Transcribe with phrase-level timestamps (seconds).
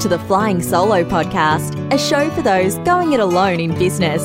[0.00, 4.22] to the Flying Solo podcast, a show for those going it alone in business.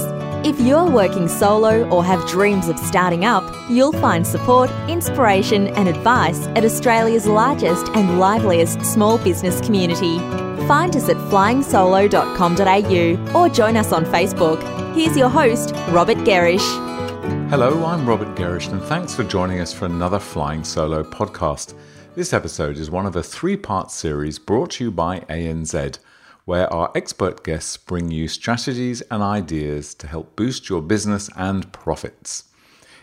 [0.47, 5.89] If you're working solo or have dreams of starting up, you'll find support, inspiration, and
[5.89, 10.17] advice at Australia's largest and liveliest small business community.
[10.65, 14.95] Find us at flyingsolo.com.au or join us on Facebook.
[14.95, 17.49] Here's your host, Robert Gerrish.
[17.49, 21.73] Hello, I'm Robert Gerrish, and thanks for joining us for another Flying Solo podcast.
[22.15, 25.99] This episode is one of a three part series brought to you by ANZ
[26.45, 31.73] where our expert guests bring you strategies and ideas to help boost your business and
[31.73, 32.45] profits.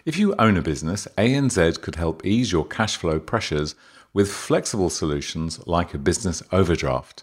[0.06, 3.74] If you own a business, ANZ could help ease your cash flow pressures
[4.14, 7.22] with flexible solutions like a business overdraft.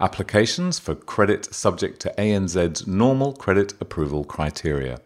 [0.00, 5.00] Applications for credit subject to ANZ's normal credit approval criteria.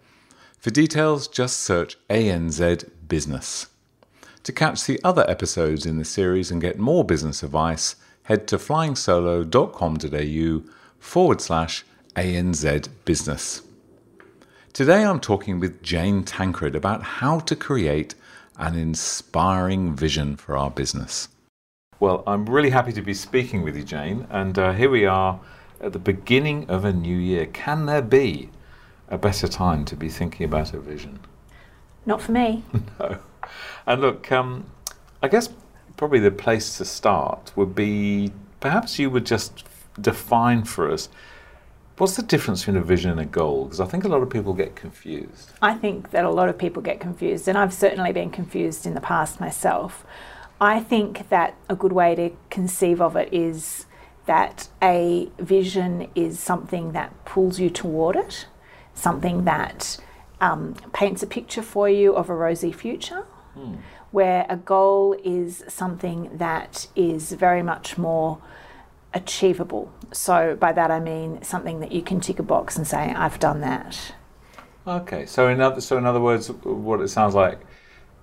[0.59, 3.69] For details, just search ANZ Business.
[4.49, 8.57] To catch the other episodes in the series and get more business advice, head to
[8.57, 11.85] flyingsolo.com.au forward slash
[12.17, 13.61] ANZ business.
[14.73, 18.15] Today I'm talking with Jayne Tancred about how to create
[18.57, 21.29] an inspiring vision for our business.
[22.01, 25.41] Well, I'm really happy to be speaking with you, Jayne, and uh, here we are
[25.83, 27.45] at the beginning of a new year.
[27.45, 28.49] Can there be
[29.11, 31.19] a better time to be thinking about a vision?
[32.07, 32.65] Not for me.
[32.99, 33.19] no.
[33.87, 34.67] And look, um,
[35.23, 35.49] I guess
[35.97, 39.65] probably the place to start would be perhaps you would just
[40.01, 41.09] define for us
[41.99, 43.65] what's the difference between a vision and a goal?
[43.65, 45.51] Because I think a lot of people get confused.
[45.61, 48.95] I think that a lot of people get confused, and I've certainly been confused in
[48.95, 50.05] the past myself.
[50.61, 53.87] I think that a good way to conceive of it is
[54.27, 58.47] that a vision is something that pulls you toward it,
[58.95, 59.99] something that
[60.41, 63.25] um, paints a picture for you of a rosy future.
[63.59, 63.75] Hmm
[64.11, 68.39] where a goal is something that is very much more
[69.13, 69.93] achievable.
[70.13, 73.39] So, by that I mean something that you can tick a box and say, I've
[73.39, 74.15] done that.
[74.87, 77.61] Okay, so in other, so in other words, what it sounds like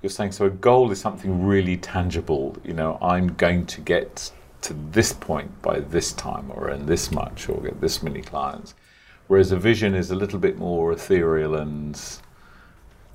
[0.01, 2.57] you're saying, so a goal is something really tangible.
[2.63, 4.31] You know, I'm going to get
[4.62, 8.73] to this point by this time, or in this much, or get this many clients.
[9.28, 12.00] Whereas a vision is a little bit more ethereal and,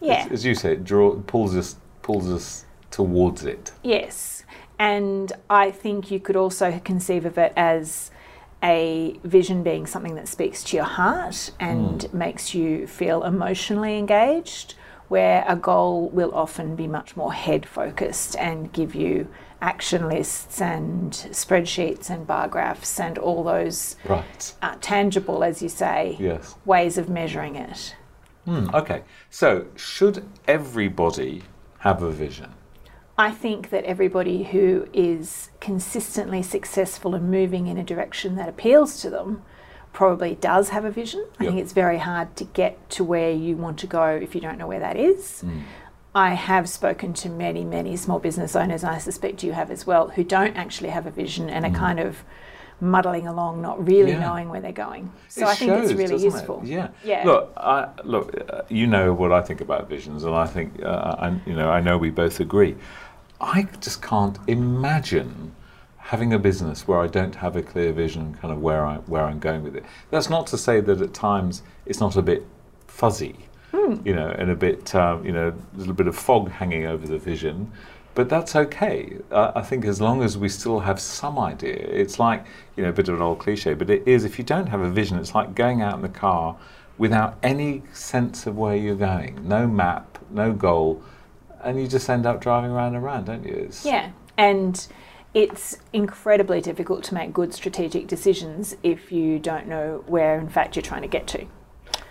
[0.00, 0.25] yeah.
[0.26, 3.72] as, as you say, it draw, pulls us pulls us towards it.
[3.83, 4.44] Yes.
[4.78, 8.11] And I think you could also conceive of it as
[8.62, 12.15] a vision being something that speaks to your heart and mm.
[12.15, 14.75] makes you feel emotionally engaged,
[15.09, 19.28] where a goal will often be much more head focused and give you
[19.62, 24.55] action lists and spreadsheets and bar graphs and all those right.
[24.62, 26.55] uh, tangible, as you say, yes.
[26.65, 27.94] ways of measuring it.
[28.47, 31.43] Mm, okay, so should everybody
[31.80, 32.54] have a vision?
[33.18, 39.02] I think that everybody who is consistently successful and moving in a direction that appeals
[39.02, 39.42] to them
[39.92, 41.26] probably does have a vision.
[41.38, 44.40] I think it's very hard to get to where you want to go if you
[44.40, 45.42] don't know where that is.
[45.44, 45.64] Mm.
[46.14, 49.86] I have spoken to many, many small business owners, and I suspect you have as
[49.86, 51.70] well, who don't actually have a vision and mm.
[51.70, 52.24] are kind of
[52.80, 54.20] muddling along, not really yeah.
[54.20, 55.10] knowing where they're going.
[55.28, 56.60] So it I think shows, it's really useful.
[56.62, 56.68] It?
[56.68, 56.88] Yeah.
[57.04, 57.24] yeah.
[57.24, 61.16] Look, I, look, uh, you know what I think about visions, and I think, uh,
[61.19, 62.76] I, you know, I know we both agree.
[63.40, 65.54] I just can't imagine
[65.96, 69.24] having a business where I don't have a clear vision, kind of where I where
[69.24, 69.84] I'm going with it.
[70.10, 72.44] That's not to say that at times it's not a bit
[72.86, 73.36] fuzzy,
[73.72, 74.04] mm.
[74.04, 77.06] you know, and a bit, um, you know, a little bit of fog hanging over
[77.06, 77.70] the vision.
[78.15, 79.16] But that's okay.
[79.31, 82.44] Uh, I think as long as we still have some idea, it's like
[82.76, 84.25] you know a bit of an old cliche, but it is.
[84.25, 86.56] If you don't have a vision, it's like going out in the car
[86.99, 91.03] without any sense of where you're going, no map, no goal
[91.62, 93.54] and you just end up driving around and around, don't you?
[93.54, 94.87] It's yeah, and
[95.34, 100.76] it's incredibly difficult to make good strategic decisions if you don't know where, in fact,
[100.76, 101.47] you're trying to get to.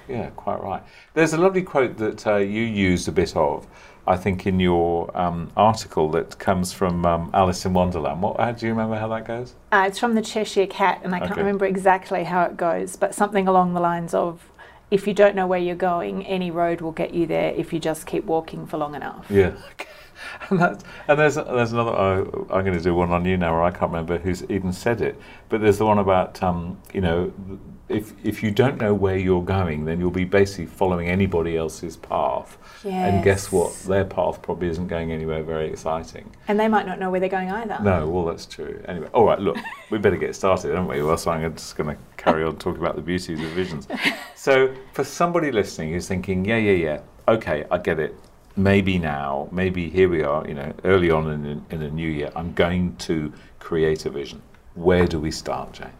[0.08, 0.82] Yeah, quite right.
[1.14, 3.68] There's a lovely quote that uh, you used a bit of,
[4.10, 8.24] I think, in your um, article that comes from um, Alice in Wonderland.
[8.24, 8.40] What?
[8.40, 9.54] How, do you remember how that goes?
[9.72, 13.14] Uh, it's from the Cheshire Cat, and I can't remember exactly how it goes, but
[13.14, 14.50] something along the lines of
[14.90, 17.80] if you don't know where you're going, any road will get you there if you
[17.80, 19.28] just keep walking for long enough.
[19.30, 19.54] Yeah.
[20.50, 21.92] And, that's, and there's there's another.
[21.92, 24.74] Oh, I'm going to do one on you now, where I can't remember who's even
[24.74, 25.20] said it.
[25.48, 27.32] But there's the one about um, you know
[27.90, 31.98] if if you don't know where you're going, then you'll be basically following anybody else's
[31.98, 32.58] path.
[32.84, 33.14] Yes.
[33.14, 33.74] And guess what?
[33.84, 36.32] Their path probably isn't going anywhere very exciting.
[36.48, 37.80] And they might not know where they're going either.
[37.82, 38.82] No, well, that's true.
[38.88, 39.58] Anyway, all right, look,
[39.90, 41.02] we better get started, don't we?
[41.02, 43.88] Well, so I'm just going to carry on talking about the beauties of visions.
[44.36, 48.16] so, for somebody listening who's thinking, yeah, yeah, yeah, okay, I get it.
[48.60, 52.32] Maybe now, maybe here we are, you know, early on in, in a new year,
[52.36, 54.42] I'm going to create a vision.
[54.76, 55.94] Where do we start, Jayne?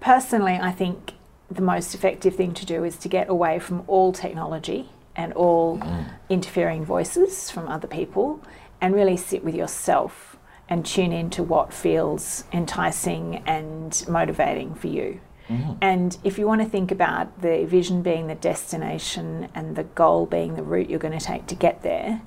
[0.00, 1.12] personally, I think
[1.50, 5.78] the most effective thing to do is to get away from all technology and all
[5.78, 6.06] mm.
[6.28, 8.40] interfering voices from other people
[8.80, 10.36] and really sit with yourself
[10.68, 15.20] and tune into what feels enticing and motivating for you.
[15.50, 15.78] Mm.
[15.80, 20.24] And if you want to think about the vision being the destination and the goal
[20.24, 22.22] being the route you're going to take to get there,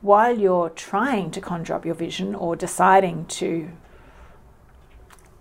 [0.00, 3.70] while you're trying to conjure up your vision or deciding to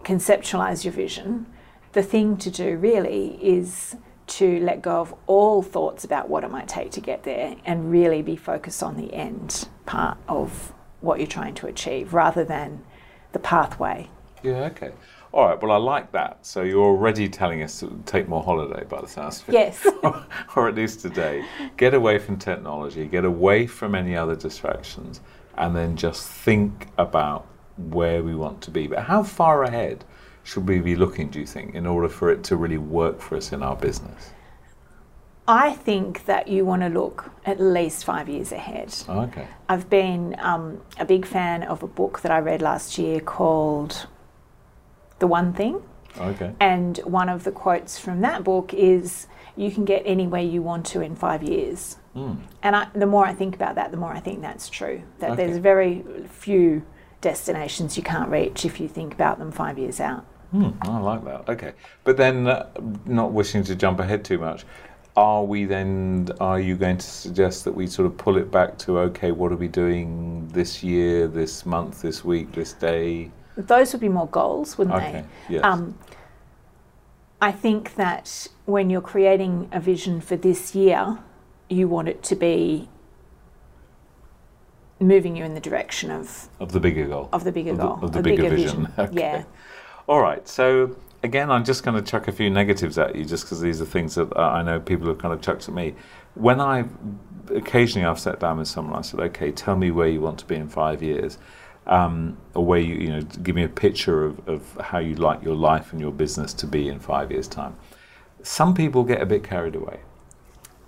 [0.03, 1.45] conceptualize your vision,
[1.93, 3.95] the thing to do really is
[4.25, 7.91] to let go of all thoughts about what it might take to get there and
[7.91, 12.83] really be focused on the end part of what you're trying to achieve rather than
[13.31, 14.09] the pathway.
[14.43, 14.91] Yeah, okay.
[15.33, 16.45] All right, well, I like that.
[16.45, 19.53] So you're already telling us to take more holiday by the sounds of it.
[19.53, 19.85] Yes.
[20.55, 21.45] or at least today.
[21.75, 25.21] Get away from technology, get away from any other distractions,
[25.57, 27.45] and then just think about
[27.77, 28.87] where we want to be.
[28.87, 30.05] But how far ahead
[30.43, 33.35] should we be looking, do you think, in order for it to really work for
[33.35, 34.31] us in our business?
[35.47, 38.93] I think that you want to look at least five years ahead.
[39.07, 39.47] Okay.
[39.69, 44.07] I've been um, a big fan of a book that I read last year called
[45.19, 45.81] The One Thing.
[46.17, 46.51] Okay.
[46.59, 50.85] And one of the quotes from that book is you can get anywhere you want
[50.87, 51.97] to in five years.
[52.15, 52.39] Mm.
[52.63, 55.03] And I, the more I think about that, the more I think that's true.
[55.19, 55.45] That okay.
[55.45, 56.83] there's very few
[57.21, 60.25] destinations you can't reach if you think about them five years out.
[60.51, 61.49] Hmm, I like that.
[61.49, 61.73] Okay,
[62.05, 62.69] but then, uh,
[63.05, 64.63] not wishing to jump ahead too much,
[65.17, 68.77] are we then are you going to suggest that we sort of pull it back
[68.77, 73.91] to okay what are we doing this year this month this week this day those
[73.91, 75.25] would be more goals wouldn't okay.
[75.47, 75.63] they yes.
[75.63, 75.97] Um,
[77.41, 81.19] i think that when you're creating a vision for this year
[81.69, 82.87] you want it to be
[84.99, 87.99] moving you in the direction of of the bigger goal of the bigger of goal
[88.01, 88.93] of the bigger, bigger, vision, vision.
[88.97, 89.19] Okay.
[89.19, 89.43] yeah
[90.07, 93.43] all right so again, I'm just going to chuck a few negatives at you, just
[93.45, 95.95] because these are things that uh, I know people have kind of chucked at me.
[96.35, 96.85] When I
[97.53, 100.45] occasionally I've sat down with someone, I said, "Okay, tell me where you want to
[100.45, 101.37] be in five years."
[101.87, 105.41] Um, or where you, you know, give me a picture of, of how you'd like
[105.41, 107.77] your life and your business to be in five years' time.
[108.43, 110.01] Some people get a bit carried away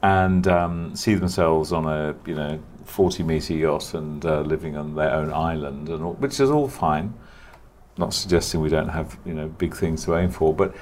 [0.01, 4.95] and um, see themselves on a, you know, 40 meter yacht and uh, living on
[4.95, 7.13] their own island, and all, which is all fine
[7.99, 10.73] not suggesting we don't have you know big things to aim for, but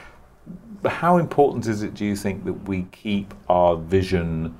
[0.85, 4.55] how important is it, do you think, that we keep our vision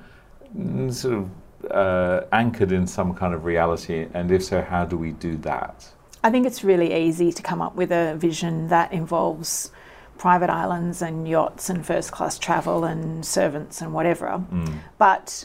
[0.56, 1.30] mm, sort of
[1.70, 4.06] uh, anchored in some kind of reality?
[4.14, 5.88] And if so, how do we do that?
[6.22, 9.70] I think it's really easy to come up with a vision that involves
[10.16, 14.42] private islands and yachts and first class travel and servants and whatever.
[14.52, 14.78] Mm.
[14.98, 15.44] But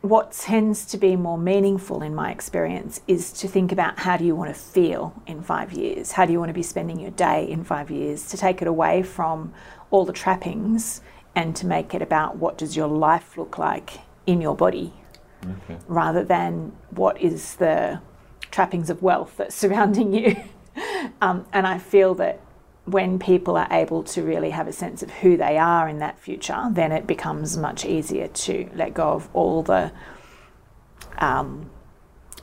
[0.00, 4.24] what tends to be more meaningful in my experience is to think about how do
[4.24, 6.12] you want to feel in five years?
[6.12, 8.26] How do you want to be spending your day in five years?
[8.28, 9.52] To take it away from
[9.90, 11.02] all the trappings
[11.34, 14.00] and to make it about what does your life look like
[14.30, 14.92] in your body
[15.44, 15.78] okay.
[15.88, 18.00] rather than what is the
[18.50, 20.36] trappings of wealth that's surrounding you.
[21.20, 22.40] um, and I feel that
[22.84, 26.18] when people are able to really have a sense of who they are in that
[26.18, 29.92] future, then it becomes much easier to let go of all the
[31.18, 31.70] um,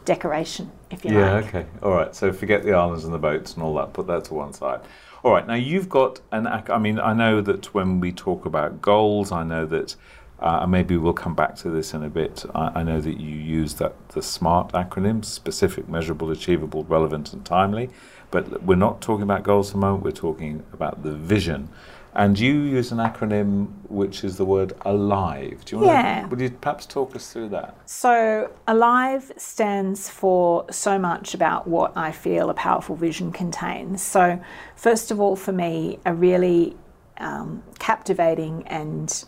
[0.06, 1.54] decoration, if you yeah, like.
[1.54, 1.70] Yeah, okay.
[1.82, 2.16] All right.
[2.16, 4.82] So forget the islands and the boats and all that, put that to one side.
[5.24, 5.46] All right.
[5.46, 9.44] Now you've got an, I mean, I know that when we talk about goals, I
[9.44, 9.96] know that.
[10.40, 12.46] Uh, maybe we'll come back to this in a bit.
[12.54, 17.44] I, I, know that you use that the SMART acronym: specific, measurable, achievable, relevant, and
[17.44, 17.90] timely.
[18.30, 21.70] But we're not talking about goals at the moment, we're talking about the vision.
[22.14, 25.64] And you use an acronym which is the word ALIVE.
[25.66, 26.22] Do you want yeah.
[26.24, 27.78] to, would you perhaps talk us through that?
[27.86, 34.02] So, ALIVE stands for so much about what I feel a powerful vision contains.
[34.02, 34.42] So,
[34.76, 36.76] first of all, for me, a really
[37.18, 39.24] um, captivating and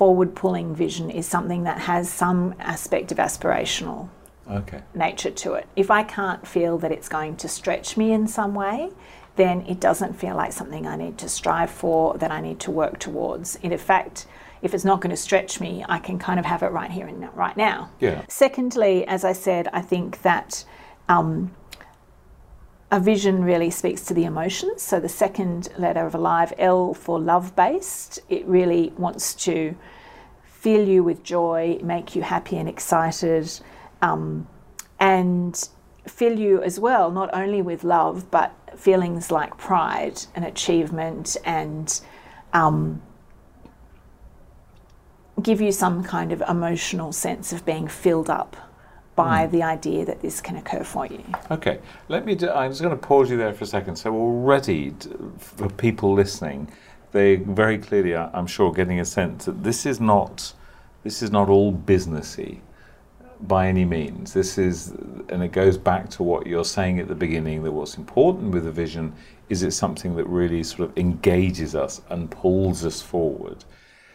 [0.00, 4.08] forward pulling vision is something that has some aspect of aspirational
[4.50, 4.80] okay.
[4.94, 5.66] nature to it.
[5.76, 8.92] If I can't feel that it's going to stretch me in some way,
[9.36, 12.70] then it doesn't feel like something I need to strive for, that I need to
[12.70, 13.56] work towards.
[13.56, 14.24] In fact,
[14.62, 17.06] if it's not going to stretch me, I can kind of have it right here
[17.06, 17.90] and right now.
[18.00, 18.24] Yeah.
[18.26, 20.64] Secondly, as I said, I think that
[21.10, 21.54] um,
[22.90, 24.82] a vision really speaks to the emotions.
[24.82, 29.76] So the second letter of Alive, L for love based, it really wants to
[30.42, 33.50] fill you with joy, make you happy and excited,
[34.02, 34.48] um,
[34.98, 35.68] and
[36.06, 42.00] fill you as well, not only with love, but feelings like pride and achievement and
[42.52, 43.00] um,
[45.40, 48.69] give you some kind of emotional sense of being filled up
[49.16, 49.52] by hmm.
[49.52, 51.22] the idea that this can occur for you.
[51.50, 52.34] Okay, let me.
[52.34, 53.96] Do, I'm just going to pause you there for a second.
[53.96, 54.94] So already,
[55.38, 56.70] for people listening,
[57.12, 60.52] they very clearly, I'm sure, getting a sense that this is not,
[61.02, 62.60] this is not all businessy,
[63.42, 64.32] by any means.
[64.32, 64.92] This is,
[65.28, 67.62] and it goes back to what you're saying at the beginning.
[67.62, 69.12] That what's important with a vision
[69.48, 73.64] is it's something that really sort of engages us and pulls us forward.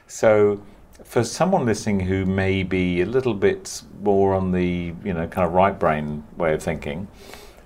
[0.08, 0.62] So
[1.04, 5.48] for someone listening who may be a little bit more on the you know kind
[5.48, 7.08] of right brain way of thinking,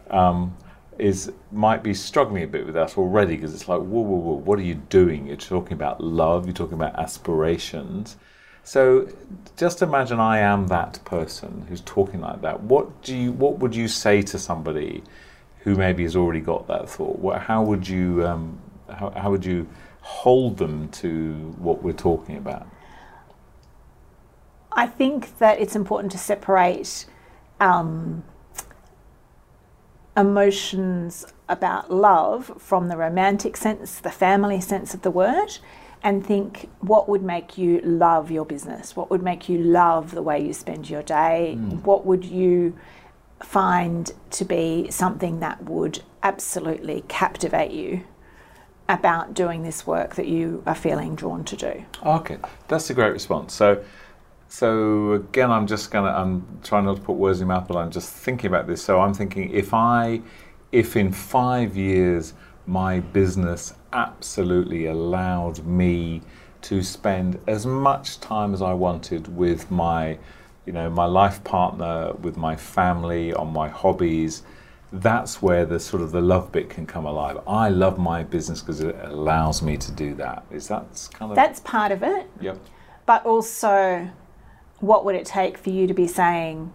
[0.10, 0.56] um,
[0.98, 4.34] is might be struggling a bit with that already because it's like whoa whoa whoa
[4.34, 5.28] what are you doing?
[5.28, 6.46] You're talking about love.
[6.46, 8.18] You're talking about aspirations.
[8.64, 9.08] So
[9.58, 12.62] just imagine I am that person who's talking like that.
[12.62, 13.32] What do you?
[13.32, 15.04] What would you say to somebody
[15.60, 17.20] who maybe has already got that thought?
[17.20, 18.26] What, how would you?
[18.28, 18.60] Um,
[18.90, 19.68] how, how would you
[20.02, 22.68] hold them to what we're talking about?
[24.80, 27.06] I think that it's important to separate
[27.60, 28.24] um,
[30.16, 35.58] emotions about love from the romantic sense, the family sense of the word,
[36.02, 38.96] and think what would make you love your business?
[38.96, 41.56] What would make you love the way you spend your day?
[41.84, 42.74] What would you
[43.44, 48.06] find to be something that would absolutely captivate you
[48.88, 51.84] about doing this work that you are feeling drawn to do?
[52.06, 52.38] Okay,
[52.70, 53.54] that's a great response.
[53.54, 53.84] So,
[54.50, 56.10] so again, I'm just gonna.
[56.10, 58.84] I'm trying not to put words in your mouth, but I'm just thinking about this.
[58.84, 60.22] So I'm thinking if I,
[60.72, 62.34] if in five years
[62.65, 66.22] my business absolutely allowed me
[66.62, 70.18] to spend as much time as I wanted with my,
[70.65, 74.44] you know, my life partner, with my family, on my hobbies.
[74.91, 77.39] That's where the sort of the love bit can come alive.
[77.48, 80.44] I love my business because it allows me to do that.
[80.50, 82.27] Is that kind of That's part of it.
[82.41, 82.58] Yep.
[83.06, 84.10] but also
[84.80, 86.72] what would it take for you to be saying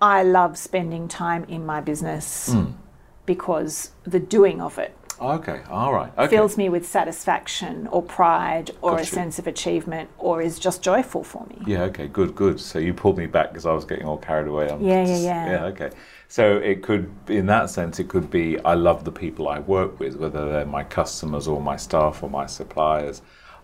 [0.00, 2.72] i love spending time in my business Hmm.
[3.26, 5.62] because the doing of it Okay.
[5.68, 6.12] All right.
[6.16, 6.28] Okay.
[6.28, 11.24] fills me with satisfaction or pride or a sense of achievement or is just joyful
[11.24, 12.60] for me Yeah, okay, good, good.
[12.60, 14.68] So you pulled me back because I was getting all carried away.
[14.70, 15.50] I'm Yeah, yeah, yeah.
[15.50, 15.90] Yeah, okay.
[16.28, 19.98] So it could, in that sense, it could be I love the people I work
[19.98, 23.20] with, whether they're my customers or my staff or my suppliers.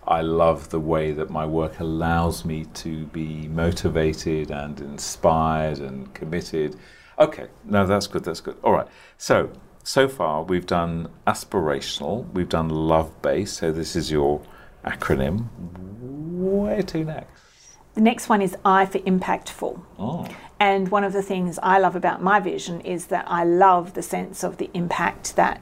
[0.07, 6.13] I love the way that my work allows me to be motivated and inspired and
[6.15, 6.77] committed.
[7.19, 8.57] Okay, no, that's good, that's good.
[8.63, 8.89] All right.
[9.19, 9.51] So,
[9.83, 13.59] so far we've done aspirational, we've done love based.
[13.59, 14.43] So this is your
[14.85, 15.49] acronym.
[16.01, 17.45] Where to next?
[17.95, 20.29] the next one is i for impactful Oh.
[20.61, 24.03] And one of the things I love about my vision is that I love the
[24.03, 25.61] sense of the impact that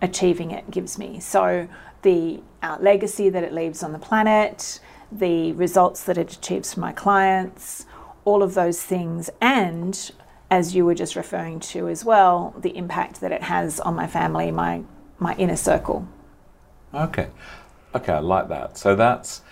[0.00, 1.20] achieving it gives me.
[1.20, 1.68] So,
[2.02, 4.80] the uh, legacy that it leaves on the planet,
[5.10, 7.86] the results that it achieves for my clients,
[8.24, 10.12] all of those things, and
[10.50, 14.06] as you were just referring to as well, the impact that it has on my
[14.06, 14.82] family, my
[15.18, 16.06] my inner circle.
[16.92, 17.28] Okay,
[17.94, 18.76] okay, I like that.
[18.76, 19.42] So that's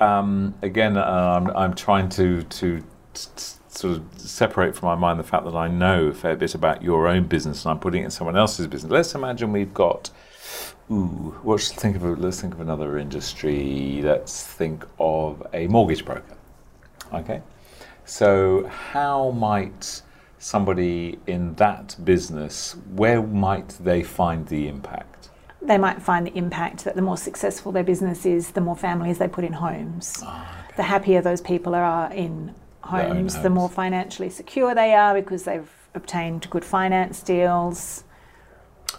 [0.00, 2.80] um, again, uh, I'm, I'm trying to to
[3.14, 6.36] t- t- sort of separate from my mind the fact that I know a fair
[6.36, 8.90] bit about your own business and I'm putting it in someone else's business.
[8.90, 10.10] Let's imagine we've got.
[10.90, 14.00] Ooh, let's think of a, let's think of another industry.
[14.02, 16.36] Let's think of a mortgage broker.
[17.12, 17.42] Okay,
[18.04, 20.02] so how might
[20.38, 25.30] somebody in that business where might they find the impact?
[25.60, 29.18] They might find the impact that the more successful their business is, the more families
[29.18, 30.20] they put in homes.
[30.22, 35.14] Ah, the happier those people are in own homes, the more financially secure they are
[35.14, 38.04] because they've obtained good finance deals.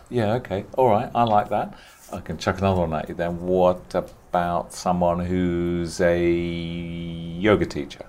[0.10, 0.66] Yeah, okay.
[0.78, 1.78] All right, I like that.
[2.12, 3.42] I can chuck another one at you then.
[3.42, 8.06] What about someone who's a yoga teacher?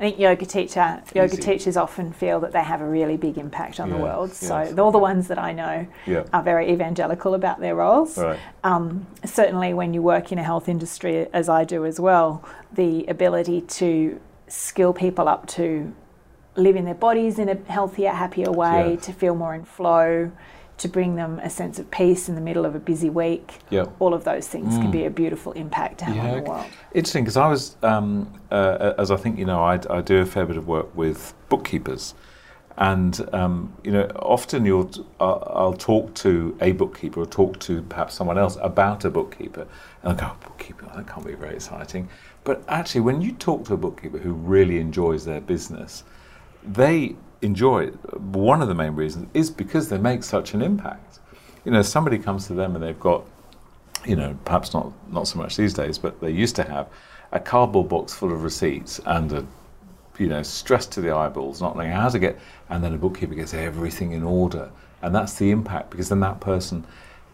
[0.00, 1.42] I think yoga teacher yoga Easy.
[1.42, 4.32] teachers often feel that they have a really big impact on the world.
[4.32, 4.78] So yes.
[4.78, 6.24] all the ones that I know Yeah.
[6.32, 8.16] are very evangelical about their roles.
[8.16, 8.38] Right.
[8.64, 13.04] Um, certainly, when you work in a health industry, as I do as well, the
[13.08, 15.92] ability to skill people up to
[16.56, 20.32] live in their bodies in a healthier, happier way, to feel more in flow,
[20.80, 23.58] to bring them a sense of peace in the middle of a busy week.
[23.68, 23.92] Yep.
[23.98, 26.66] All of those things can be a beautiful impact to have on the world.
[26.94, 30.26] Interesting, because I was, um, uh, as I think you know, I, I do a
[30.26, 32.14] fair bit of work with bookkeepers,
[32.78, 37.58] and um, you know, often you'll, t- I'll, I'll talk to a bookkeeper or talk
[37.60, 39.66] to perhaps someone else about a bookkeeper,
[40.02, 42.08] and I go, bookkeeper, that can't be very exciting.
[42.42, 46.04] But actually, when you talk to a bookkeeper who really enjoys their business,
[46.62, 48.20] they enjoy it.
[48.20, 51.18] One of the main reasons is because they make such an impact.
[51.64, 53.24] You know, somebody comes to them and they've got
[54.06, 56.88] you know, perhaps not, not so much these days, but they used to have
[57.32, 59.46] a cardboard box full of receipts and a
[60.18, 63.34] you know, stressed to the eyeballs, not knowing how to get, and then a bookkeeper
[63.34, 64.70] gets everything in order.
[65.00, 66.84] And that's the impact because then that person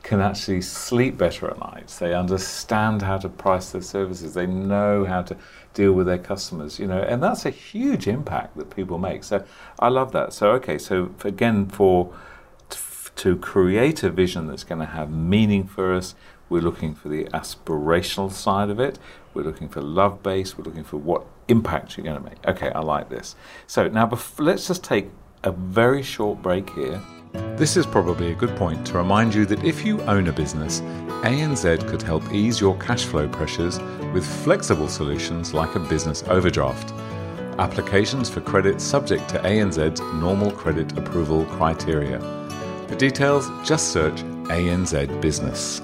[0.07, 1.89] can actually sleep better at night.
[1.99, 4.35] They understand how to price their services.
[4.35, 5.37] They know how to
[5.75, 9.25] deal with their customers, you know, and that's a huge impact that people make.
[9.25, 9.45] So
[9.81, 10.33] I love that.
[10.33, 12.15] So, okay, so again, for
[13.17, 16.15] to create a vision that's going to have meaning for us,
[16.49, 19.01] we're looking for the aspirational side of it.
[19.35, 20.57] We're looking for love base.
[20.57, 22.47] We're looking for what impact you're going to make.
[22.47, 23.35] Okay, I like this.
[23.67, 24.09] So now
[24.39, 25.09] let's just take
[25.43, 27.03] a very short break here.
[27.57, 30.81] This is probably a good point to remind you that if you own a business,
[31.23, 33.79] ANZ could help ease your cash flow pressures
[34.13, 36.93] with flexible solutions like a business overdraft.
[37.59, 42.21] Applications for credit subject to ANZ's normal credit approval criteria.
[42.89, 45.81] For details, just search ANZ Business.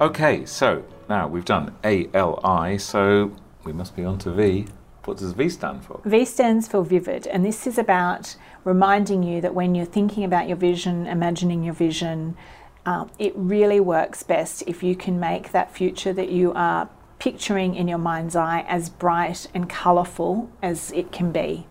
[0.00, 3.30] Okay, so now we've done A L I, so
[3.64, 4.66] we must be on to V.
[5.04, 6.00] What does V stand for?
[6.04, 10.48] V stands for vivid, and this is about reminding you that when you're thinking about
[10.48, 12.36] your vision, imagining your vision,
[12.84, 16.88] um, it really works best if you can make that future that you are
[17.18, 21.66] picturing in your mind's eye as bright and colourful as it can be.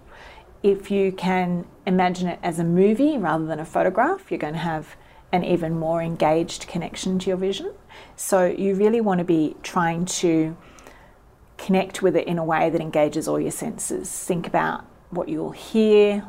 [0.63, 4.59] If you can imagine it as a movie rather than a photograph, you're going to
[4.59, 4.95] have
[5.31, 7.73] an even more engaged connection to your vision.
[8.15, 10.55] So, you really want to be trying to
[11.57, 14.09] connect with it in a way that engages all your senses.
[14.09, 16.25] Think about what you'll hear,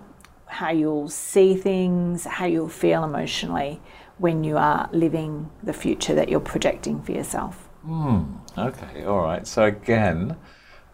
[0.52, 3.80] how you'll see things, how you'll feel emotionally
[4.18, 7.68] when you are living the future that you're projecting for yourself.
[7.84, 8.34] Hmm.
[8.56, 9.04] Okay.
[9.04, 9.46] All right.
[9.46, 10.36] So again,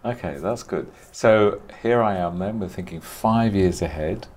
[0.04, 0.90] okay, that's good.
[1.10, 2.38] So here I am.
[2.38, 4.28] Then we're thinking five years ahead,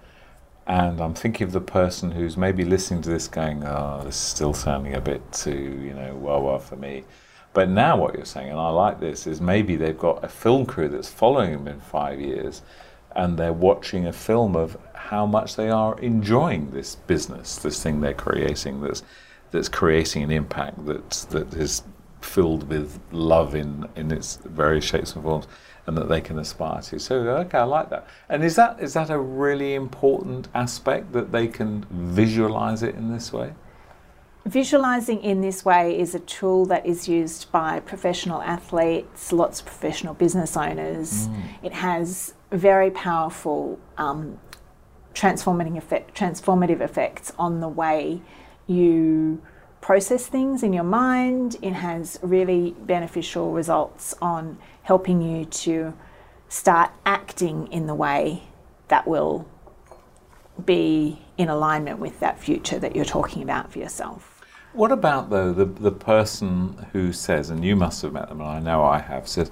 [0.66, 4.22] and I'm thinking of the person who's maybe listening to this, going, "Oh, this is
[4.22, 7.06] still sounding a bit too, you know, wah wah for me."
[7.54, 10.66] But now what you're saying, and I like this, is maybe they've got a film
[10.66, 12.62] crew that's following them in five years,
[13.16, 18.02] and they're watching a film of how much they are enjoying this business, this thing
[18.02, 19.04] they're creating, that's
[19.52, 21.84] that's creating an impact that that is
[22.22, 25.48] filled with love in in its various shapes and forms,
[25.86, 27.00] and that they can aspire to.
[27.00, 28.08] So okay, I like that.
[28.30, 33.12] And is that is that a really important aspect that they can visualize it in
[33.12, 33.54] this way?
[34.46, 39.68] Visualizing in this way is a tool that is used by professional athletes, lots of
[39.68, 41.28] professional business owners.
[41.28, 41.44] Mm.
[41.62, 44.40] It has very powerful um,
[45.14, 48.22] transformative, effect, transformative effects on the way
[48.68, 49.42] you
[49.80, 51.58] process things in your mind.
[51.62, 55.94] It has really beneficial results on helping you to
[56.50, 58.44] start acting in the way
[58.90, 59.48] that will
[60.66, 64.44] be in alignment with that future that you're talking about for yourself.
[64.74, 68.50] What about though the the person who says, and you must have met them, and
[68.50, 69.50] I know I have, said,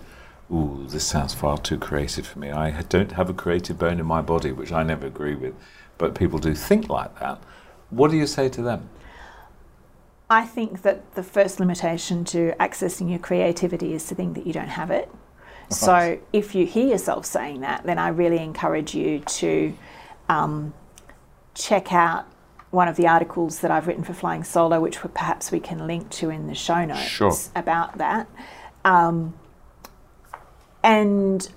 [0.52, 2.52] "Ooh, this sounds far too creative for me.
[2.52, 5.54] I don't have a creative bone in my body," which I never agree with,
[5.98, 7.40] but people do think like that.
[7.90, 8.90] What do you say to them?
[10.30, 14.54] I think that the first limitation to accessing your creativity is to think that you
[14.54, 15.10] don't have it.
[15.70, 19.74] So if you hear yourself saying that, then I really encourage you to
[20.28, 20.74] um,
[21.54, 22.26] check out
[22.72, 26.10] one of the articles that I've written for Flying Solo, which perhaps we can link
[26.12, 27.34] to in the show notes sure.
[27.56, 28.28] about that.
[28.86, 29.34] Um,
[30.84, 31.50] and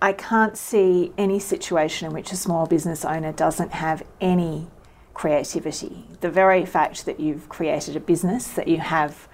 [0.00, 4.66] I can't see any situation in which a small business owner doesn't have any
[5.14, 6.04] creativity.
[6.20, 9.28] The very fact that you've created a business, that you have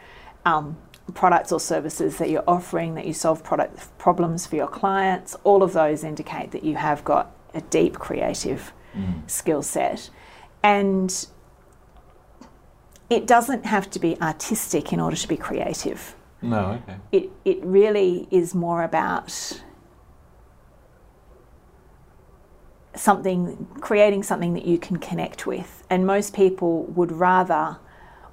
[0.45, 0.77] um,
[1.15, 5.63] products or services that you're offering, that you solve product problems for your clients, all
[5.63, 9.29] of those indicate that you have got a deep creative mm.
[9.29, 10.11] skill set.
[10.63, 11.27] And
[13.09, 16.15] it doesn't have to be artistic in order to be creative.
[16.43, 16.97] No, okay.
[17.13, 19.63] It, it really is more about
[22.95, 25.85] something, creating something that you can connect with.
[25.91, 27.79] And most people would rather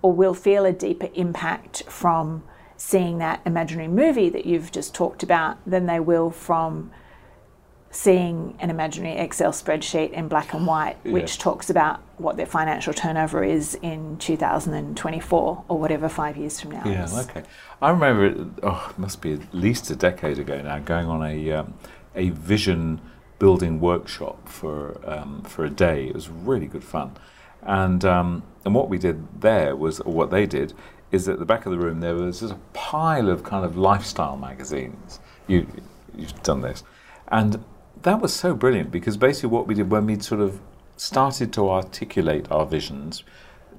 [0.02, 2.44] or will feel a deeper impact from
[2.78, 6.92] seeing that imaginary movie that you've just talked about than they will from
[7.92, 11.12] seeing an imaginary Excel spreadsheet in black and white, yeah.
[11.12, 16.72] which talks about what their financial turnover is in 2024 or whatever five years from
[16.72, 16.84] now.
[16.86, 17.18] Yeah, is.
[17.30, 17.44] okay.
[17.82, 21.52] I remember, oh, it must be at least a decade ago now, going on a
[21.52, 21.74] um,
[22.16, 23.00] a vision
[23.40, 26.08] building workshop for um, for a day.
[26.08, 27.16] It was really good fun,
[27.62, 30.74] and um, and what we did there was, or what they did,
[31.12, 33.78] is at the back of the room there was just a pile of kind of
[33.78, 35.20] lifestyle magazines.
[35.48, 35.68] You
[36.16, 36.84] you've done this,
[37.30, 37.64] and
[38.04, 40.60] that was so brilliant because basically what we did when we sort of
[40.98, 43.24] started to articulate our visions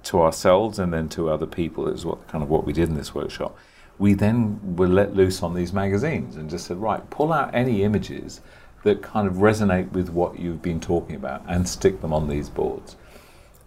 [0.04, 2.94] to ourselves and then to other people is what kind of what we did in
[2.94, 3.57] this workshop.
[3.98, 7.83] We then were let loose on these magazines and just said, right, pull out any
[7.83, 8.40] images
[8.85, 12.48] that kind of resonate with what you've been talking about and stick them on these
[12.48, 12.96] boards.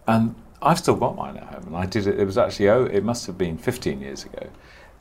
[0.06, 2.18] And I've still got mine at home, and I did it.
[2.18, 4.48] It was actually oh, it must have been 15 years ago,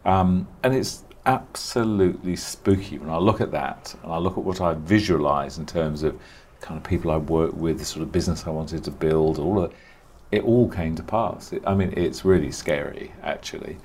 [0.06, 4.62] um, and it's absolutely spooky when I look at that and I look at what
[4.62, 6.20] I visualize in terms of
[6.60, 9.64] kind of people I work with, the sort of business I wanted to build, all
[9.64, 9.78] of it
[10.32, 11.54] it all came to pass.
[11.66, 13.78] I mean, it's really scary, actually.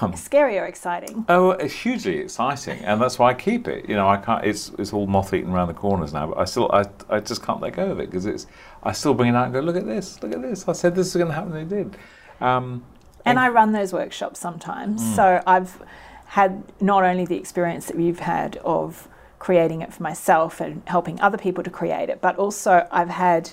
[0.00, 1.24] Um, scary or exciting?
[1.28, 3.88] Oh, it's hugely exciting, and that's why I keep it.
[3.88, 4.44] You know, I can't.
[4.44, 7.42] It's it's all moth eaten around the corners now, but I still I, I just
[7.42, 8.46] can't let go of it because it's.
[8.82, 10.68] I still bring it out and go, look at this, look at this.
[10.68, 11.96] I said this is going to happen, and it did.
[12.40, 12.84] Um,
[13.24, 15.16] and, and, I run those workshops sometimes, mm.
[15.16, 15.80] so I've
[16.26, 19.08] had not only the experience that you've had of
[19.38, 23.50] creating it for myself and helping other people to create it, but also I've had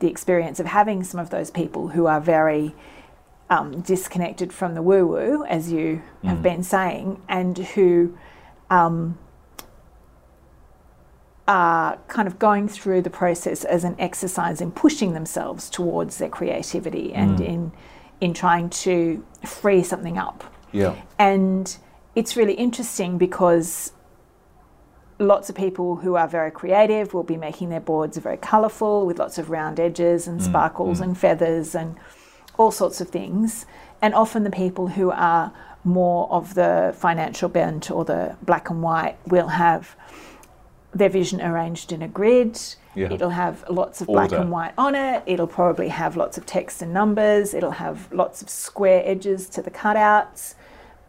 [0.00, 2.74] the experience of having some of those people who are very
[3.48, 6.28] um, disconnected from the woo woo, as you mm.
[6.28, 8.16] have been saying, and who
[8.70, 9.18] um,
[11.48, 16.28] are kind of going through the process as an exercise in pushing themselves towards their
[16.28, 17.46] creativity and mm.
[17.46, 17.72] in
[18.20, 20.44] in trying to free something up.
[20.72, 20.94] Yeah.
[21.18, 21.76] And
[22.14, 23.92] it's really interesting because
[25.18, 29.18] lots of people who are very creative will be making their boards very colourful with
[29.18, 31.04] lots of round edges and mm, sparkles mm.
[31.04, 31.96] and feathers and
[32.58, 33.66] all sorts of things.
[34.02, 35.52] And often the people who are
[35.84, 39.94] more of the financial bent or the black and white will have
[40.92, 42.58] their vision arranged in a grid.
[42.94, 43.12] Yeah.
[43.12, 44.28] It'll have lots of Order.
[44.28, 45.22] black and white on it.
[45.26, 47.54] It'll probably have lots of text and numbers.
[47.54, 50.54] It'll have lots of square edges to the cutouts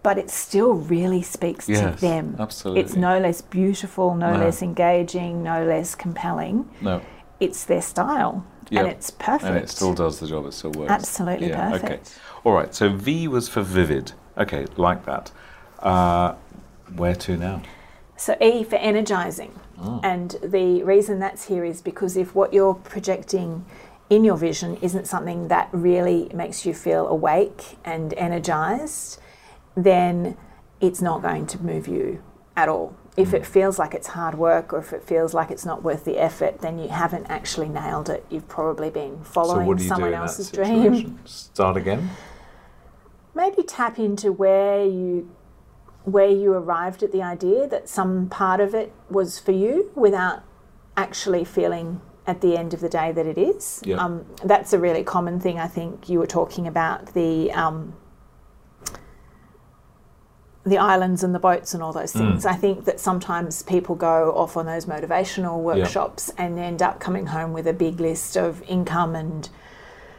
[0.03, 2.35] but it still really speaks yes, to them.
[2.39, 2.81] Absolutely.
[2.81, 6.69] It's no less beautiful, no, no, less engaging, no less compelling.
[6.81, 7.01] No.
[7.39, 8.45] It's their style.
[8.69, 8.83] Yep.
[8.83, 9.43] And it's perfect.
[9.43, 10.91] And it still does the job, it still works.
[10.91, 12.07] Absolutely yeah, perfect.
[12.07, 12.39] Okay.
[12.43, 14.13] All right, so V was for vivid.
[14.37, 15.31] Okay, like that.
[15.79, 16.35] Uh,
[16.95, 17.61] where to now?
[18.15, 19.59] So E for energizing.
[19.79, 19.99] Oh.
[20.03, 23.65] And the reason that's here is because if what you're projecting
[24.09, 29.19] in your vision isn't something that really makes you feel awake and energized,
[29.75, 30.37] then
[30.79, 32.23] it's not going to move you
[32.55, 32.95] at all.
[33.17, 36.05] If it feels like it's hard work or if it feels like it's not worth
[36.05, 38.25] the effort, then you haven't actually nailed it.
[38.29, 41.19] You've probably been following so someone else's dream.
[41.25, 42.09] Start again?
[43.35, 45.29] Maybe tap into where you
[46.03, 50.43] where you arrived at the idea that some part of it was for you without
[50.97, 53.81] actually feeling at the end of the day that it is.
[53.85, 53.99] Yep.
[53.99, 55.59] Um, that's a really common thing.
[55.59, 57.95] I think you were talking about the um,
[60.63, 62.45] the islands and the boats and all those things.
[62.45, 62.49] Mm.
[62.49, 67.27] I think that sometimes people go off on those motivational workshops and end up coming
[67.27, 69.49] home with a big list of income and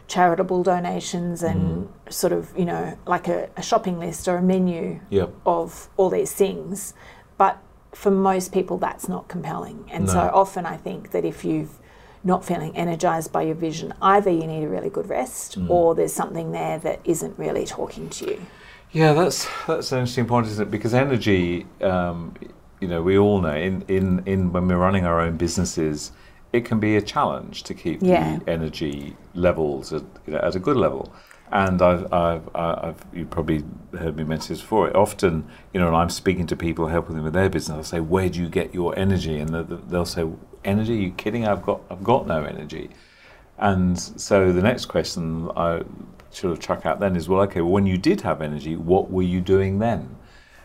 [0.09, 2.13] charitable donations and mm.
[2.13, 5.01] sort of, you know, like a, a shopping list or a menu
[5.47, 6.93] of all these things.
[7.39, 7.59] But
[7.93, 9.89] for most people, that's not compelling.
[9.93, 10.13] And no.
[10.13, 11.79] so often I think that if you've
[12.25, 15.71] not feeling energized by your vision, either you need a really good rest mm.
[15.71, 18.47] or there's something there that isn't really talking to you.
[18.93, 20.71] Yeah, that's that's an interesting point, isn't it?
[20.71, 22.35] Because energy, um,
[22.81, 26.13] you know, we all know in, in, in when we're running our own businesses,
[26.53, 28.39] it can be a challenge to keep yeah.
[28.39, 31.13] the energy levels at, you know, at a good level.
[31.51, 33.63] And I've, I've, I've, you probably
[33.99, 34.95] heard me mention this before.
[34.97, 38.01] Often, you know, when I'm speaking to people, helping them with their business, I'll say,
[38.01, 39.51] "Where do you get your energy?" And
[39.91, 40.27] they'll say,
[40.65, 40.95] "Energy?
[40.95, 41.47] Are you kidding?
[41.47, 42.91] I've got, I've got no energy."
[43.59, 45.83] And so the next question I
[46.35, 49.11] sort of chuck out then is, well, okay, well, when you did have energy, what
[49.11, 50.17] were you doing then?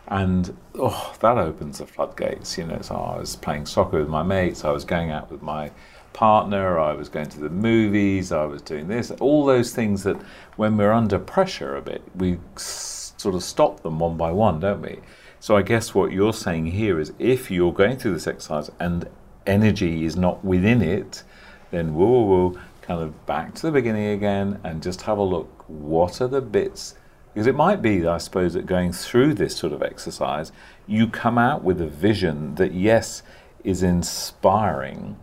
[0.08, 2.58] And oh, that opens the floodgates.
[2.58, 5.41] You know, so I was playing soccer with my mates, I was going out with
[5.41, 5.71] my
[6.13, 10.17] partner, I was going to the movies, I was doing this, all those things that
[10.56, 14.82] when we're under pressure a bit, we sort of stop them one by one, don't
[14.82, 14.99] we?
[15.39, 19.08] So I guess what you're saying here is if you're going through this exercise and
[19.45, 21.23] energy is not within it,
[21.71, 25.23] then whoa, whoa, whoa, kind of back to the beginning again and just have a
[25.23, 26.95] look what are the bits
[27.34, 30.54] because it might be i suppose that going through this sort of exercise
[30.88, 33.23] you come out with a vision that yes
[33.65, 35.17] is inspiring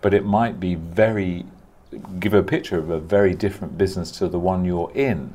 [0.00, 1.46] but it might be very
[2.18, 5.32] give a picture of a very different business to the one you're in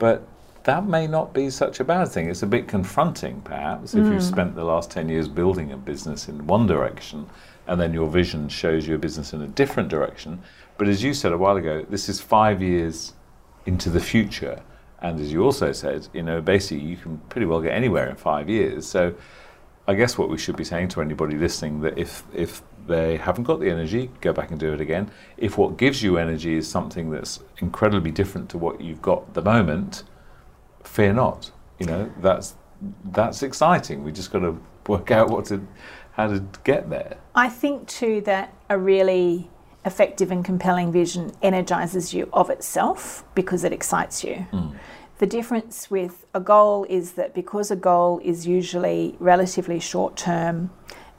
[0.00, 0.26] but
[0.64, 2.30] that may not be such a bad thing.
[2.30, 4.22] It's a bit confronting, perhaps, if you've mm.
[4.22, 7.28] spent the last 10 years building a business in one direction
[7.66, 10.42] and then your vision shows you a business in a different direction.
[10.76, 13.14] But as you said a while ago, this is five years
[13.66, 14.62] into the future.
[15.00, 18.16] And as you also said, you know, basically you can pretty well get anywhere in
[18.16, 18.86] five years.
[18.86, 19.14] So
[19.86, 23.44] I guess what we should be saying to anybody listening that if if they haven't
[23.44, 25.10] got the energy, go back and do it again.
[25.36, 29.34] If what gives you energy is something that's incredibly different to what you've got at
[29.34, 30.04] the moment,
[30.82, 31.50] fear not.
[31.78, 32.54] You know, that's
[33.12, 34.04] that's exciting.
[34.04, 35.66] We just got to work out what to
[36.12, 37.18] how to get there.
[37.34, 39.50] I think too that a really
[39.84, 44.46] effective and compelling vision energizes you of itself because it excites you.
[44.52, 44.74] Mm.
[45.18, 50.70] The difference with a goal is that because a goal is usually relatively short term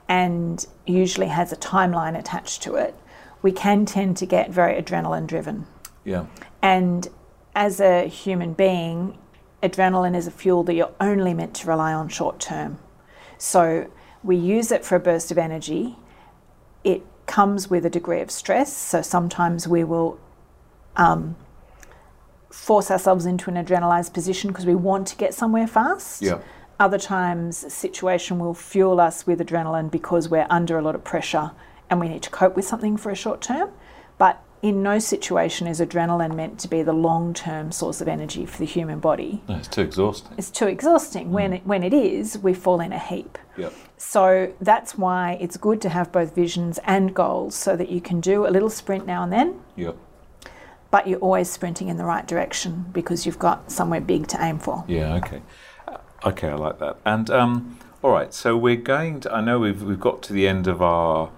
[0.08, 2.94] and usually has a timeline attached to it,
[3.42, 5.66] we can tend to get very adrenaline driven.
[6.04, 6.26] Yeah.
[6.62, 7.08] And
[7.54, 9.18] as a human being,
[9.62, 12.78] adrenaline is a fuel that you're only meant to rely on short term.
[13.38, 13.90] So
[14.22, 15.96] we use it for a burst of energy.
[16.84, 20.18] It comes with a degree of stress, so sometimes we will
[20.96, 21.36] um,
[22.50, 26.22] force ourselves into an adrenalized position because we want to get somewhere fast.
[26.22, 26.40] Yeah.
[26.78, 31.04] Other times, a situation will fuel us with adrenaline because we're under a lot of
[31.04, 31.52] pressure
[31.88, 33.70] and we need to cope with something for a short term.
[34.18, 38.44] But in no situation is adrenaline meant to be the long term source of energy
[38.44, 39.40] for the human body.
[39.48, 40.32] No, it's too exhausting.
[40.36, 41.28] It's too exhausting.
[41.28, 41.30] Mm.
[41.30, 43.38] When, it, when it is, we fall in a heap.
[43.56, 43.72] Yep.
[43.96, 48.20] So that's why it's good to have both visions and goals so that you can
[48.20, 49.60] do a little sprint now and then.
[49.76, 49.96] Yep.
[50.90, 54.58] But you're always sprinting in the right direction because you've got somewhere big to aim
[54.58, 54.84] for.
[54.88, 55.42] Yeah, okay.
[55.86, 56.96] Uh, okay, I like that.
[57.04, 60.48] And um, all right, so we're going to, I know we've, we've got to the
[60.48, 61.30] end of our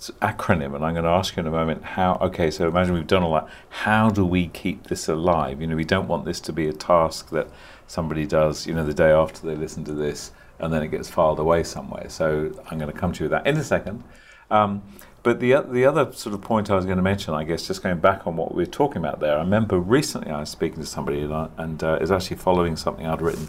[0.00, 2.18] acronym, and I'm going to ask you in a moment how.
[2.20, 3.48] Okay, so imagine we've done all that.
[3.68, 5.60] How do we keep this alive?
[5.60, 7.48] You know, we don't want this to be a task that
[7.86, 8.66] somebody does.
[8.66, 11.62] You know, the day after they listen to this, and then it gets filed away
[11.62, 12.08] somewhere.
[12.08, 14.04] So I'm going to come to you with that in a second.
[14.50, 14.82] Um,
[15.22, 17.82] but the the other sort of point I was going to mention, I guess, just
[17.82, 19.36] going back on what we were talking about there.
[19.36, 23.22] I remember recently I was speaking to somebody, and, uh, is actually following something I'd
[23.22, 23.48] written.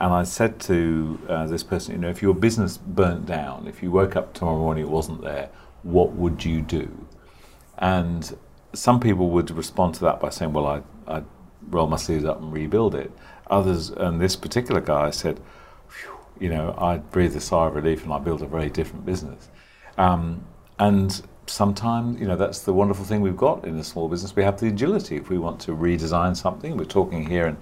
[0.00, 3.82] And I said to uh, this person, you know, if your business burnt down, if
[3.82, 5.48] you woke up tomorrow morning it wasn't there,
[5.82, 7.06] what would you do?
[7.78, 8.36] And
[8.72, 11.24] some people would respond to that by saying, well, I, I'd
[11.70, 13.10] roll my sleeves up and rebuild it.
[13.50, 15.40] Others, and this particular guy said,
[16.38, 19.48] you know, I'd breathe a sigh of relief and I build a very different business.
[19.96, 20.44] Um,
[20.78, 24.36] and sometimes, you know, that's the wonderful thing we've got in a small business.
[24.36, 25.16] We have the agility.
[25.16, 27.56] If we want to redesign something, we're talking here in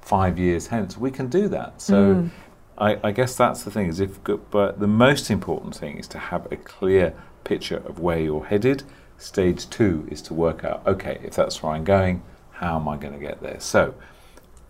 [0.00, 1.80] five years hence, we can do that.
[1.80, 2.30] So mm.
[2.78, 3.88] I, I, guess that's the thing.
[3.88, 4.18] Is if,
[4.50, 7.14] but the most important thing is to have a clear
[7.50, 8.84] picture of where you're headed.
[9.18, 12.96] Stage two is to work out, okay, if that's where I'm going, how am I
[12.96, 13.58] going to get there?
[13.58, 13.94] So,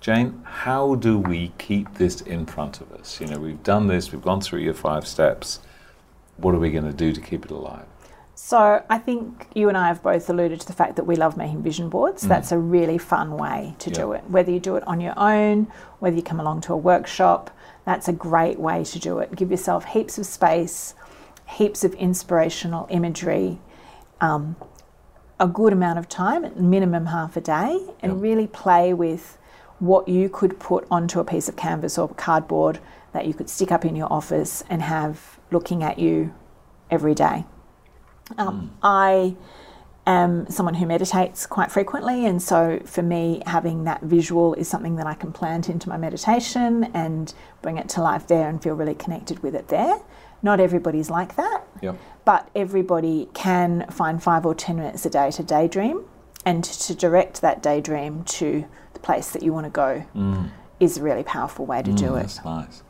[0.00, 3.20] Jayne, how do we keep this in front of us?
[3.20, 5.60] You know, we've done this, we've gone through your five steps.
[6.38, 7.84] What are we going to do to keep it alive?
[8.34, 11.36] So, I think you and I have both alluded to the fact that we love
[11.36, 12.24] making vision boards.
[12.24, 12.28] Mm.
[12.28, 14.24] That's a really fun way to do it.
[14.30, 15.66] Whether you do it on your own,
[15.98, 19.36] whether you come along to a workshop, that's a great way to do it.
[19.36, 20.94] Give yourself heaps of space
[21.50, 23.58] heaps of inspirational imagery,
[24.20, 24.56] um,
[25.38, 28.22] a good amount of time, minimum half a day, and yep.
[28.22, 29.38] really play with
[29.78, 32.78] what you could put onto a piece of canvas or cardboard
[33.12, 36.32] that you could stick up in your office and have looking at you
[36.90, 37.44] every day.
[38.38, 38.70] Um, mm.
[38.82, 39.36] I
[40.06, 44.96] am someone who meditates quite frequently, and so for me, having that visual is something
[44.96, 47.32] that I can plant into my meditation and
[47.62, 49.98] bring it to life there and feel really connected with it there.
[50.42, 51.96] Not everybody's like that, yep.
[52.24, 56.04] but everybody can find five or ten minutes a day to daydream
[56.46, 60.50] and to direct that daydream to the place that you want to go mm.
[60.78, 62.22] is a really powerful way to mm, do it.
[62.22, 62.82] That's nice.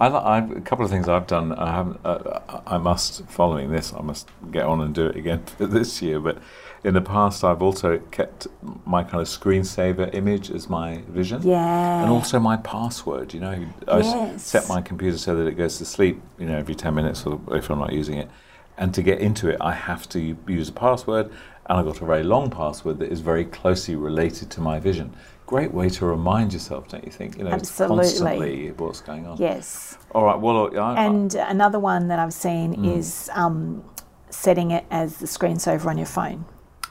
[0.00, 1.52] I, I, a couple of things I've done.
[1.52, 2.00] I haven't.
[2.04, 3.92] Uh, I must following this.
[3.92, 6.20] I must get on and do it again for this year.
[6.20, 6.38] But
[6.84, 8.46] in the past, I've also kept
[8.84, 11.40] my kind of screensaver image as my vision.
[11.42, 12.02] Yeah.
[12.02, 13.32] And also my password.
[13.32, 14.44] You know, I yes.
[14.44, 17.40] set my computer so that it goes to sleep, you know, every 10 minutes or
[17.56, 18.28] if I'm not using it.
[18.76, 21.30] And to get into it, I have to use a password.
[21.66, 25.16] And I've got a very long password that is very closely related to my vision.
[25.46, 27.38] Great way to remind yourself, don't you think?
[27.38, 27.96] You know, Absolutely.
[27.96, 29.38] constantly what's going on.
[29.38, 29.96] Yes.
[30.10, 30.38] All right.
[30.38, 32.96] Well, I, and I, another one that I've seen mm.
[32.96, 33.82] is um,
[34.28, 36.44] setting it as the screensaver on your phone.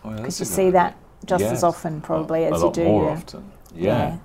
[0.03, 0.71] Because you see idea.
[0.73, 1.53] that just yes.
[1.53, 2.83] as often, probably, as you do.
[2.83, 3.51] More often.
[3.73, 3.85] Yeah.
[3.85, 4.17] yeah.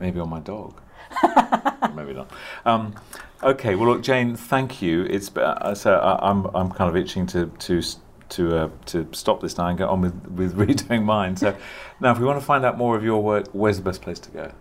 [0.00, 0.80] Maybe on my dog.
[1.94, 2.30] Maybe not.
[2.64, 2.94] Um,
[3.42, 3.74] okay.
[3.74, 4.36] Well, look, Jayne.
[4.36, 5.04] Thank you.
[5.04, 7.82] It's uh, so I, am I'm, I'm kind of itching to to
[8.30, 11.36] to uh, to stop this now and get on with with redoing mine.
[11.36, 11.56] So
[12.00, 14.18] now, if we want to find out more of your work, where's the best place
[14.20, 14.52] to go?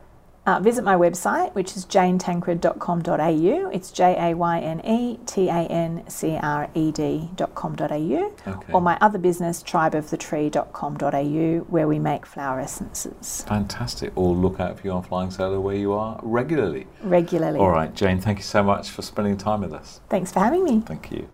[0.47, 3.69] Uh, visit my website, which is jaynetancred.com.au.
[3.69, 8.33] It's J A Y N E T A N C R E D.com.au.
[8.47, 8.73] Okay.
[8.73, 13.43] Or my other business, tribeofthetree.com.au, where we make flower essences.
[13.45, 14.13] Fantastic.
[14.15, 16.87] Or look out for you on Flying Solo where you are regularly.
[17.03, 17.59] Regularly.
[17.59, 19.99] All right, Jayne, thank you so much for spending time with us.
[20.07, 20.81] Thanks for having me.
[20.85, 21.27] Thank you.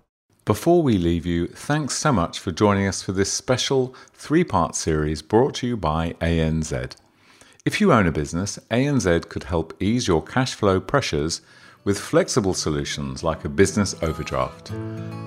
[0.44, 4.74] Before we leave you, thanks so much for joining us for this special three part
[4.76, 6.96] series brought to you by ANZ.
[7.66, 11.40] If you own a business, ANZ could help ease your cash flow pressures
[11.86, 14.74] with flexible solutions like a business overdraft.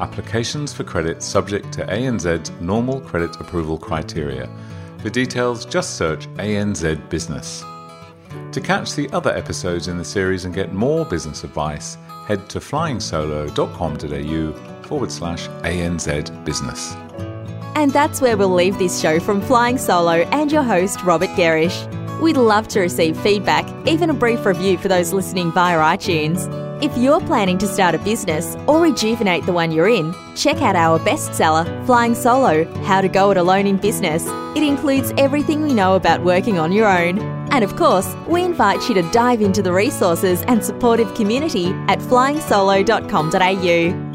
[0.01, 4.51] Applications for credit subject to ANZ's normal credit approval criteria.
[4.99, 7.65] For details, just search ANZ Business.
[8.53, 11.97] To catch the other episodes in the series and get more business advice,
[12.27, 16.93] head to flyingsolo.com.au forward slash ANZ Business.
[17.77, 22.06] And that's where we'll leave this show from Flying Solo and your host, Robert Gerrish.
[22.21, 26.51] We'd love to receive feedback, even a brief review for those listening via iTunes.
[26.83, 30.77] If you're planning to start a business or rejuvenate the one you're in, check out
[30.77, 34.27] our bestseller, Flying Solo How to Go It Alone in Business.
[34.57, 37.19] It includes everything we know about working on your own.
[37.51, 41.99] And of course, we invite you to dive into the resources and supportive community at
[42.01, 44.06] flyingsolo.com.au.